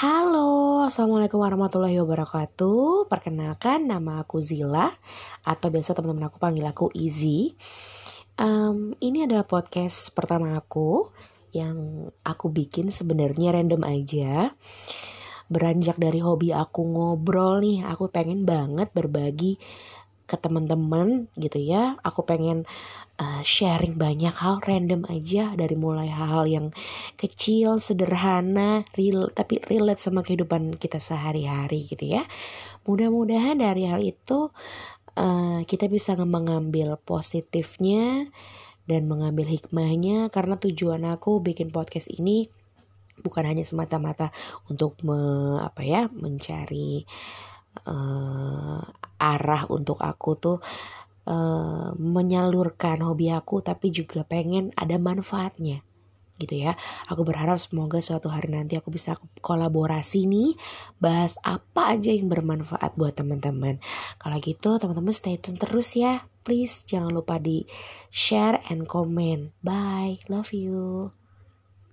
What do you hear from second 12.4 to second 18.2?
bikin sebenarnya random aja. Beranjak dari hobi aku ngobrol nih Aku